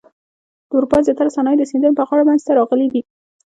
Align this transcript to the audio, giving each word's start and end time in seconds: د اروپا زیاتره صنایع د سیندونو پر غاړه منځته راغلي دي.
د 0.69 0.71
اروپا 0.77 0.97
زیاتره 1.05 1.29
صنایع 1.35 1.57
د 1.59 1.63
سیندونو 1.71 1.97
پر 1.97 2.05
غاړه 2.07 2.23
منځته 2.29 2.51
راغلي 2.59 2.87
دي. 2.93 3.01